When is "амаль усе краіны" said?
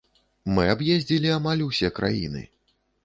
1.37-2.47